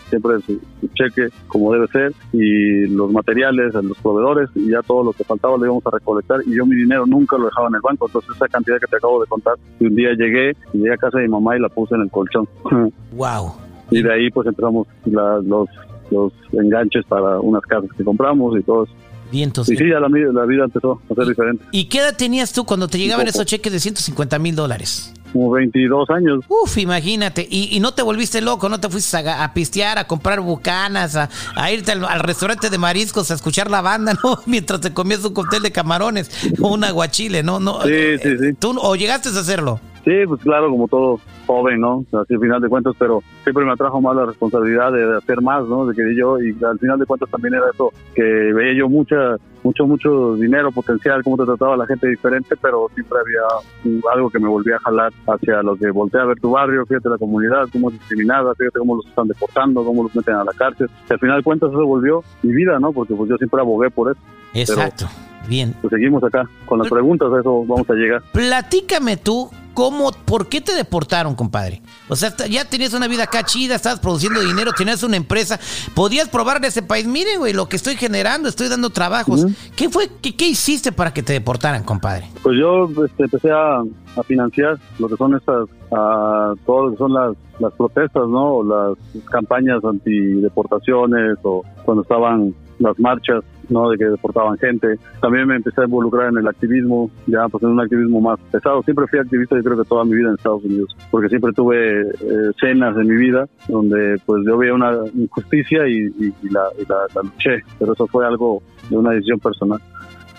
[0.08, 0.60] siempre su,
[0.94, 5.56] cheque como debe ser y los materiales los proveedores y ya todo lo que faltaba
[5.56, 8.06] lo íbamos a recolectar y yo mi nunca lo dejaba en el banco.
[8.06, 11.18] Entonces, esa cantidad que te acabo de contar, y un día llegué, llegué a casa
[11.18, 12.48] de mi mamá y la puse en el colchón.
[13.12, 13.52] ¡Wow!
[13.90, 15.68] y de ahí, pues entramos los,
[16.10, 18.92] los enganches para unas casas que compramos y todo eso.
[19.32, 19.68] Vientos.
[19.68, 21.64] Y sí, ya la, la, vida empezó a ser diferente.
[21.70, 25.12] ¿Y qué edad tenías tú cuando te llegaban esos cheques de 150 mil dólares?
[25.32, 26.44] Como 22 años.
[26.48, 27.46] Uf, imagínate.
[27.50, 31.92] Y, no te volviste loco, no te fuiste a, pistear, a comprar bucanas, a, irte
[31.92, 34.38] al, restaurante de mariscos a escuchar la banda, ¿no?
[34.46, 37.60] Mientras te comías un cóctel de camarones o un aguachile, ¿no?
[37.60, 38.52] no sí, sí, sí.
[38.58, 39.80] ¿Tú, ¿O llegaste a hacerlo?
[40.10, 42.04] Sí, pues claro, como todo joven, ¿no?
[42.20, 45.64] Así al final de cuentas, pero siempre me atrajo más la responsabilidad de, hacer más,
[45.68, 45.86] ¿no?
[45.86, 49.36] De que yo, y al final de cuentas también era eso, que veía yo mucha,
[49.62, 54.40] mucho, mucho dinero potencial, cómo te trataba la gente diferente, pero siempre había algo que
[54.40, 57.68] me volvía a jalar hacia lo que voltea a ver tu barrio, fíjate la comunidad,
[57.72, 60.90] cómo es discriminada, fíjate cómo los están deportando, cómo los meten a la cárcel.
[61.08, 62.92] Y al final de cuentas eso volvió mi vida, ¿no?
[62.92, 64.20] Porque pues yo siempre abogué por eso.
[64.54, 65.06] Exacto.
[65.48, 65.72] Bien.
[65.80, 68.22] Pues seguimos acá con las preguntas, a eso vamos a llegar.
[68.32, 71.82] Platícame tú ¿Cómo, por qué te deportaron, compadre?
[72.08, 75.58] O sea, ya tenías una vida acá chida, estabas produciendo dinero, tenías una empresa,
[75.94, 79.46] podías probar en ese país, mire, güey, lo que estoy generando, estoy dando trabajos.
[79.76, 82.26] ¿Qué fue, qué, hiciste para que te deportaran, compadre?
[82.42, 83.82] Pues yo este, empecé a,
[84.26, 88.62] financiar lo que son estas, a, todo lo que son las, las protestas, ¿no?
[88.62, 88.98] Las
[89.30, 93.90] campañas antideportaciones o cuando estaban las marchas ¿no?
[93.90, 94.98] De que deportaban gente.
[95.20, 98.82] También me empecé a involucrar en el activismo, ya pues en un activismo más pesado.
[98.82, 102.02] Siempre fui activista, yo creo que toda mi vida en Estados Unidos, porque siempre tuve
[102.02, 106.10] eh, cenas en mi vida donde pues yo veía una injusticia y,
[106.50, 109.80] la, la, luché, pero eso fue algo de una decisión personal.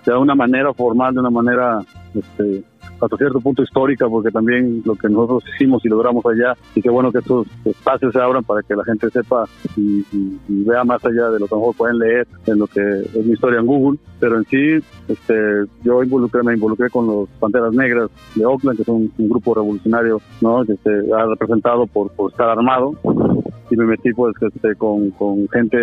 [0.06, 1.80] De una manera formal, de una manera
[2.14, 2.64] este,
[3.02, 6.90] hasta cierto punto histórica, porque también lo que nosotros hicimos y logramos allá, y qué
[6.90, 10.04] bueno que estos espacios se abran para que la gente sepa y,
[10.48, 13.26] vea más allá de lo que a lo mejor pueden leer en lo que es
[13.26, 17.74] mi historia en Google, pero en sí, este, yo involucré, me involucré con los Panteras
[17.74, 20.64] Negras de Oakland, que son un grupo revolucionario, ¿no?
[20.64, 22.94] Que se ha representado por, por estar armado,
[23.72, 25.78] y me metí pues este, con, con gente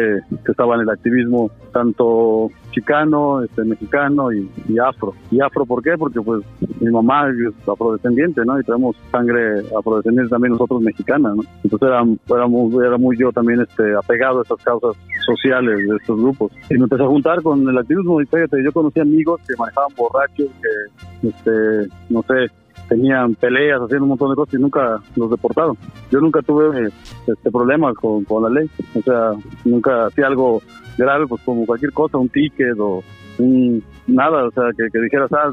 [0.45, 5.15] que estaba en el activismo tanto chicano, este, mexicano y, afro.
[5.31, 5.97] ¿Y afro por qué?
[5.99, 6.45] Porque pues
[6.81, 8.59] mi mamá es afrodescendiente, ¿no?
[8.61, 11.43] Y tenemos sangre afrodescendiente también nosotros mexicanas, ¿no?
[11.65, 12.05] Entonces era,
[12.37, 16.53] era, muy, era muy yo también este, apegado a estas causas sociales de estos grupos.
[16.71, 19.91] Y me empecé a juntar con el activismo y fíjate, yo conocí amigos que manejaban
[19.97, 22.53] borrachos, que, este, no sé,
[22.89, 25.77] tenían peleas, haciendo un montón de cosas y nunca los deportaron.
[26.11, 26.89] Yo nunca tuve
[27.27, 29.33] este problema con, con la ley, o sea,
[29.65, 30.63] nunca hacía algo
[30.97, 33.03] grave, pues como cualquier cosa, un ticket o
[33.39, 35.51] un, nada, o sea, que, que dijeras, ah,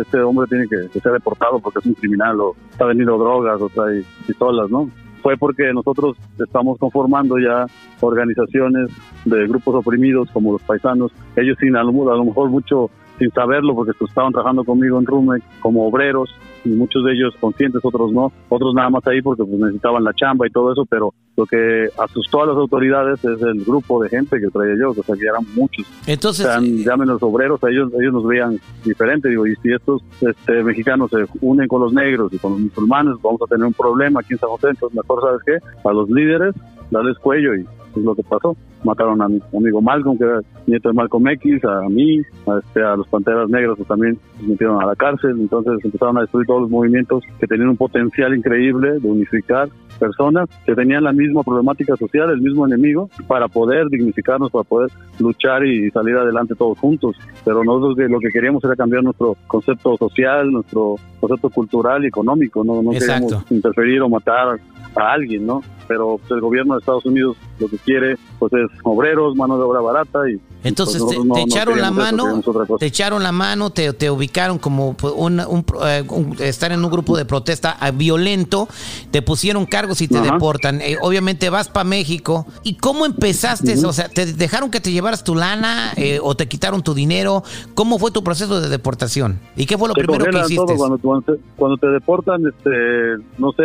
[0.00, 3.68] este hombre tiene que, ser deportado porque es un criminal o está vendiendo drogas o
[3.68, 4.88] trae pistolas, ¿no?
[5.22, 7.66] Fue porque nosotros estamos conformando ya
[8.00, 8.90] organizaciones
[9.24, 13.30] de grupos oprimidos como los paisanos, ellos sin a lo, a lo mejor mucho sin
[13.30, 16.34] saberlo porque pues, estaban trabajando conmigo en Rume como obreros
[16.64, 20.12] y muchos de ellos conscientes, otros no, otros nada más ahí porque pues, necesitaban la
[20.14, 24.08] chamba y todo eso, pero lo que asustó a las autoridades es el grupo de
[24.08, 25.86] gente que traía yo, o sea, que eran muchos.
[26.06, 26.46] Entonces,
[26.84, 31.10] llamen los obreros, a ellos, ellos nos veían diferente, digo, y si estos este, mexicanos
[31.10, 34.34] se unen con los negros y con los musulmanes, vamos a tener un problema aquí
[34.34, 35.88] en San José, entonces mejor, ¿sabes qué?
[35.88, 36.54] A los líderes,
[36.90, 37.66] darles cuello y
[37.96, 38.56] es lo que pasó.
[38.82, 42.82] Mataron a mi amigo Malcolm, que era nieto de Malcolm X, a mí, a, este,
[42.82, 45.32] a los Panteras Negras que también se metieron a la cárcel.
[45.40, 49.68] Entonces empezaron a destruir todos los movimientos que tenían un potencial increíble de unificar
[49.98, 54.90] personas que tenían la misma problemática social, el mismo enemigo, para poder dignificarnos, para poder
[55.18, 57.16] luchar y salir adelante todos juntos.
[57.44, 62.62] Pero nosotros lo que queríamos era cambiar nuestro concepto social, nuestro concepto cultural y económico,
[62.64, 64.58] no, no queríamos interferir o matar
[64.96, 65.62] a alguien, ¿no?
[65.88, 69.64] Pero pues, el gobierno de Estados Unidos lo que quiere pues es obreros, mano de
[69.64, 72.40] obra barata y entonces pues, te, echaron la mano,
[72.78, 76.90] te echaron la mano, te, te ubicaron como pues, un, eh, un, estar en un
[76.90, 78.66] grupo de protesta ah, violento,
[79.10, 80.80] te pusieron cargos y te deportan.
[80.80, 82.46] Eh, obviamente vas para México.
[82.62, 83.74] ¿Y cómo empezaste?
[83.84, 87.42] O sea, ¿te dejaron que te llevaras tu lana eh, o te quitaron tu dinero?
[87.74, 89.40] ¿Cómo fue tu proceso de deportación?
[89.56, 90.76] ¿Y qué fue lo primero que hiciste?
[90.76, 90.98] Cuando,
[91.56, 93.62] cuando, te, deportan, este, no sé,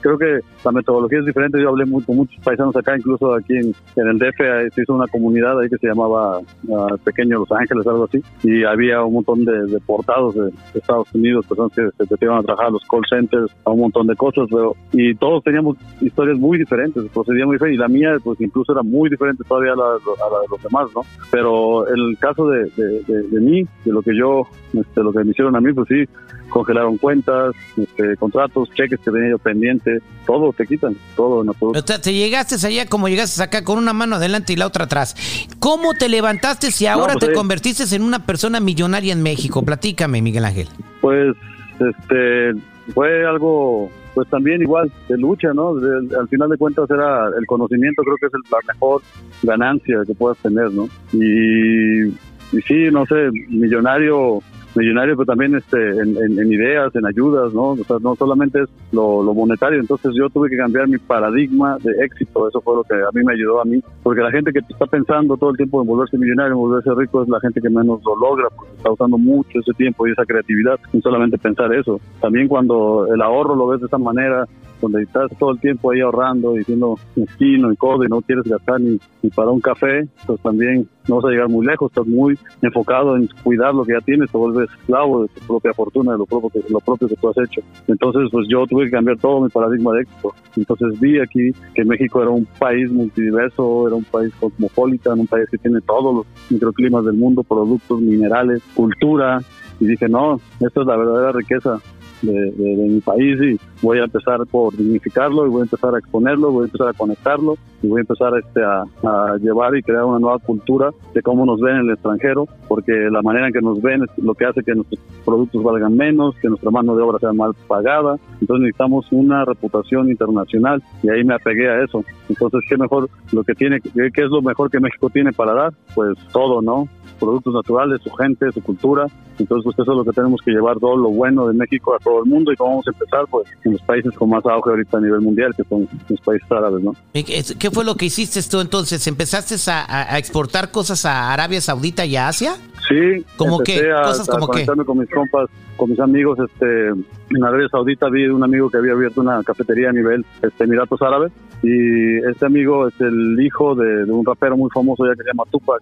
[0.00, 1.60] creo que la metodología es diferente.
[1.60, 4.94] Yo hablé muy, con muchos paisanos acá, incluso aquí en, en el DF se hizo
[4.94, 9.14] una comunidad ahí que se llamaba uh, Pequeño Los Ángeles, algo así, y había un
[9.14, 13.02] montón de deportados de, Estados Unidos, personas que se iban a trabajar a los call
[13.10, 17.56] centers, a un montón de cosas, pero, y todos teníamos historias muy diferentes, procedían muy
[17.56, 20.88] diferente, y la mía pues incluso era muy diferente todavía a la, de los demás,
[20.94, 21.02] ¿no?
[21.30, 24.42] Pero el caso de, de, mí, de lo que yo,
[24.72, 26.04] este, lo que me hicieron a mí, pues sí,
[26.48, 31.82] congelaron cuentas, este, contratos, cheques que tenía yo pendientes, todo te quitan, todo en absoluto.
[31.82, 35.16] te llegaste allá como llegaste acá con una mano adelante y la otra atrás.
[35.58, 39.62] ¿Cómo te levantaste si ahora pues, te convertiste en una persona millonaria en México?
[39.62, 40.68] Platícame, Miguel Ángel.
[41.00, 41.36] Pues,
[41.80, 42.52] este,
[42.94, 45.70] fue algo, pues también igual, de lucha, ¿no?
[45.70, 49.02] al final de cuentas era el conocimiento, creo que es la mejor
[49.42, 50.88] ganancia que puedas tener, ¿no?
[51.12, 54.42] Y, y sí, no sé, millonario
[54.76, 57.70] millonario, pero también este, en, ideas, en ayudas, ¿no?
[57.70, 59.80] O sea, no solamente es lo, monetario.
[59.80, 62.48] Entonces yo tuve que cambiar mi paradigma de éxito.
[62.48, 63.82] Eso fue lo que a mí me ayudó a mí.
[64.02, 67.22] Porque la gente que está pensando todo el tiempo en volverse millonario, en volverse rico,
[67.22, 70.24] es la gente que menos lo logra, porque está usando mucho ese tiempo y esa
[70.24, 70.78] creatividad.
[70.92, 72.00] No solamente pensar eso.
[72.20, 74.46] También cuando el ahorro lo ves de esa manera,
[74.82, 78.44] donde estás todo el tiempo ahí ahorrando y siendo mezquino y codo y no quieres
[78.44, 78.98] gastar ni,
[79.34, 83.28] para un café, pues también no vas a llegar muy lejos, estás muy enfocado en
[83.42, 86.50] cuidar lo que ya tienes, te vuelves esclavo de tu propia fortuna, de lo propio
[86.50, 87.60] que, lo propio que tú has hecho.
[87.86, 90.34] Entonces, pues yo tuve que cambiar todo mi paradigma de éxito.
[90.56, 95.48] Entonces vi aquí que México era un país multidiverso, era un país cosmopolita, un país
[95.50, 99.40] que tiene todos los microclimas del mundo, productos, minerales, cultura,
[99.80, 101.80] y dije, no, esto es la verdadera riqueza
[102.22, 106.50] de, mi país y voy a empezar por dignificarlo y voy a empezar a exponerlo,
[106.50, 110.18] voy a empezar a conectarlo y voy a empezar este, a, llevar y crear una
[110.18, 113.80] nueva cultura de cómo nos ven en el extranjero, porque la manera en que nos
[113.82, 117.18] ven es lo que hace que nuestros productos valgan menos, que nuestra mano de obra
[117.18, 122.04] sea mal pagada, entonces necesitamos una reputación internacional y ahí me apegué a eso.
[122.28, 125.72] Entonces, ¿qué mejor lo que tiene, qué es lo mejor que México tiene para dar?
[125.94, 126.88] Pues todo, ¿no?
[127.22, 129.06] Productos naturales, su gente, su cultura.
[129.38, 131.98] Entonces, pues eso es lo que tenemos que llevar todo lo bueno de México a
[131.98, 134.70] todo el mundo y cómo vamos a empezar, pues, en los países con más auge
[134.70, 136.94] ahorita a nivel mundial, que son los países árabes, ¿no?
[137.12, 139.06] ¿Qué fue lo que hiciste tú entonces?
[139.06, 142.56] ¿Empezaste a, exportar cosas a Arabia Saudita y a Asia?
[142.88, 143.24] Sí.
[143.36, 143.90] ¿Cómo qué?
[144.04, 144.66] ¿Cosas como qué?
[144.66, 148.92] con mis compas, con mis amigos, este, en Arabia Saudita vi un amigo que había
[148.92, 154.04] abierto una cafetería a nivel este, Emiratos Árabes y este amigo es el hijo de,
[154.04, 155.80] un rapero muy famoso ya que se llama Tupac.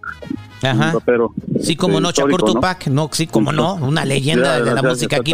[0.63, 0.87] Ajá.
[0.87, 1.33] Un rapero.
[1.59, 3.09] Sí, como no, Shakur Tupac, ¿no?
[3.11, 5.33] sí, como no, una leyenda de la música aquí.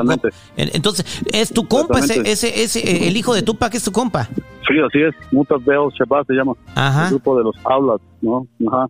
[0.55, 4.29] Entonces, ¿es tu compa ese, ese, ese, el hijo de Tupac es tu compa?
[4.67, 7.05] Sí, así es, Mutas Bell Shabbat se llama, Ajá.
[7.05, 8.45] el grupo de los Aulas, ¿no?
[8.67, 8.87] Ajá.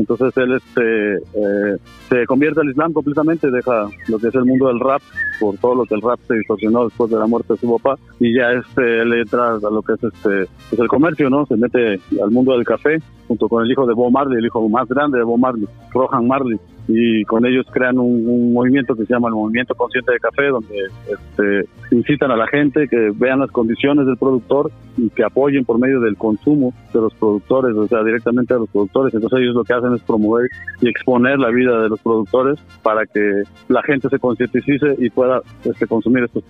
[0.00, 1.76] Entonces él este, eh,
[2.08, 5.02] se convierte al Islam completamente, deja lo que es el mundo del rap,
[5.38, 8.00] por todo lo que el rap se distorsionó después de la muerte de su papá,
[8.18, 11.44] y ya este, él entra a lo que es este, pues el comercio, ¿no?
[11.46, 14.66] Se mete al mundo del café, junto con el hijo de Bob Marley, el hijo
[14.68, 16.58] más grande de Bob Marley, Rohan Marley
[16.92, 20.76] y con ellos crean un, movimiento que se llama el Movimiento Consciente de Café, donde
[21.08, 25.78] este, incitan a la gente que vean las condiciones del productor y que apoyen por
[25.78, 29.14] medio del consumo de los productores, o sea, directamente a los productores.
[29.14, 30.50] Entonces ellos lo que hacen es promover
[30.80, 35.42] y exponer la vida de los productores para que la gente se concientice y pueda
[35.64, 36.42] este, consumir estos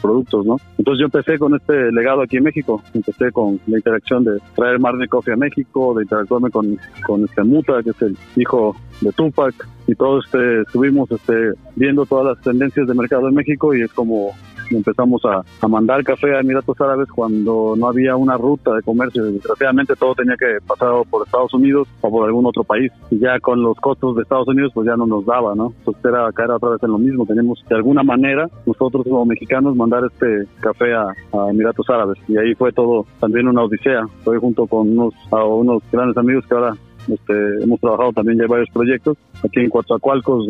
[0.00, 0.56] productos, ¿no?
[0.78, 4.78] Entonces yo empecé con este legado aquí en México, empecé con la interacción de traer
[4.78, 9.12] Marley Coffee a México, de interactuarme con, con este Muta, que es el hijo de
[9.12, 9.54] Tupac,
[9.86, 13.92] y todos este, estuvimos este, viendo todas las tendencias de mercado en México y es
[13.92, 14.32] como
[14.70, 19.24] empezamos a, mandar café a Emiratos Árabes cuando no había una ruta de comercio.
[19.24, 22.90] Desgraciadamente todo tenía que pasar por Estados Unidos o por algún otro país.
[23.10, 25.72] Y ya con los costos de Estados Unidos pues ya no nos daba, ¿no?
[25.78, 27.26] Entonces era caer otra vez en lo mismo.
[27.26, 31.14] Tenemos de alguna manera nosotros como mexicanos mandar este café a,
[31.50, 32.18] Emiratos Árabes.
[32.28, 34.06] Y ahí fue todo también una odisea.
[34.18, 36.74] Estoy junto con unos, a unos grandes amigos que ahora
[37.08, 40.48] este, hemos trabajado también ya varios proyectos aquí en Coatzacoalcos,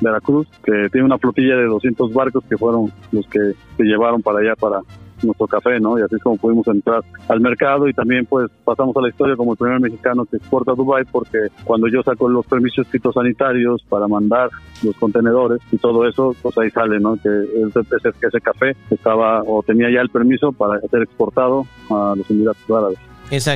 [0.00, 4.40] Veracruz, que tiene una flotilla de 200 barcos que fueron los que se llevaron para
[4.40, 4.80] allá para
[5.24, 5.98] nuestro café, ¿no?
[5.98, 9.36] Y así es como pudimos entrar al mercado y también pues pasamos a la historia
[9.36, 13.82] como el primer mexicano que exporta a Dubai porque cuando yo saco los permisos fitosanitarios
[13.88, 14.50] para mandar
[14.82, 17.16] los contenedores y todo eso, pues ahí sale, ¿no?
[17.16, 22.28] Que ese, ese café estaba o tenía ya el permiso para ser exportado a los
[22.30, 22.98] Emiratos Árabes.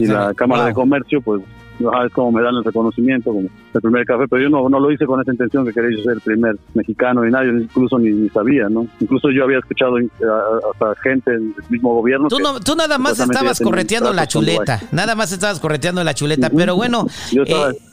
[0.03, 1.43] y la Cámara de Comercio, pues
[1.79, 4.91] es como me dan el reconocimiento como el primer café, pero yo no, no lo
[4.91, 8.69] hice con esa intención que quería ser el primer mexicano y nadie, incluso ni, sabía,
[8.69, 8.87] ¿no?
[9.01, 10.09] Incluso yo había escuchado eh,
[10.73, 12.29] hasta gente del mismo gobierno.
[12.29, 16.77] Tú, tú nada más estabas correteando la chuleta, nada más estabas correteando la chuleta, pero
[16.77, 17.07] bueno,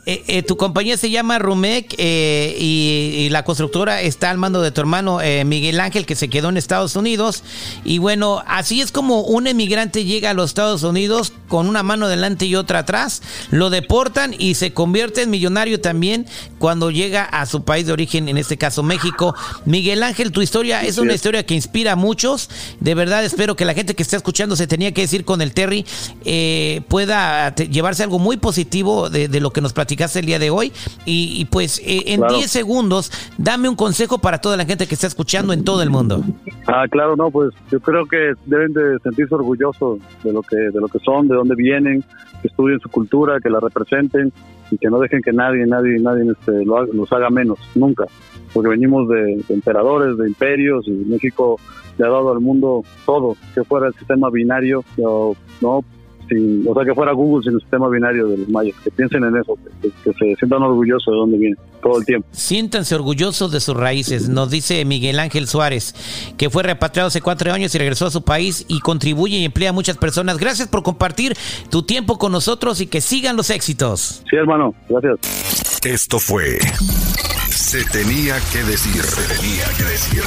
[0.06, 4.82] eh, eh, tu compañía se llama Rumec y, la constructora está al mando de tu
[4.82, 7.44] hermano Miguel Ángel que se quedó en Estados Unidos
[7.84, 12.08] y bueno, así es como un emigrante llega a los Estados Unidos con una mano
[12.08, 16.26] delante y otra atrás, lo deportan y se convierte en millonario también
[16.60, 19.36] cuando llega a su país de origen, en este caso México.
[19.66, 22.50] Miguel Ángel, tu historia es una historia que inspira a muchos.
[22.80, 25.54] De verdad espero que la gente que está escuchando se tenía que decir con el
[25.54, 25.86] Terry
[26.26, 30.72] eh, pueda llevarse algo muy positivo de, lo que nos platicaste el día de hoy.
[31.06, 35.08] Y, pues eh, en 10 segundos, dame un consejo para toda la gente que está
[35.08, 36.24] escuchando en todo el mundo.
[36.68, 40.80] Ah, claro, no, pues yo creo que deben de sentirse orgullosos de lo que de
[40.80, 42.04] lo que son, de dónde vienen,
[42.42, 44.32] que estudien su cultura, que la representen
[44.72, 48.06] y que no dejen que nadie, nadie, nadie este, lo los haga menos, nunca.
[48.54, 51.60] Porque venimos de, emperadores, de imperios y México
[51.98, 54.84] le ha dado al mundo todo, que fuera el sistema binario,
[55.62, 55.84] no
[56.68, 59.38] o sea, que fuera Google sin el sistema binario de los mayas, que piensen en
[59.38, 62.28] eso, que, se sientan orgullosos de dónde vienen todo el tiempo.
[62.32, 65.96] Siéntanse orgullosos de sus raíces, nos dice Miguel Ángel Suárez,
[66.38, 69.70] que fue repatriado hace cuatro años y regresó a su país y contribuye y emplea
[69.70, 70.38] a muchas personas.
[70.38, 71.36] Gracias por compartir
[71.70, 74.24] tu tiempo con nosotros y que sigan los éxitos.
[74.30, 75.20] Sí, hermano, gracias.
[75.86, 76.60] Esto fue
[77.50, 80.24] Se tenía que decir, se tenía que decir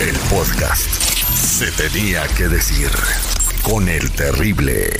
[0.00, 0.90] el podcast.
[1.34, 2.88] Se tenía que decir
[3.62, 4.90] con el terrible.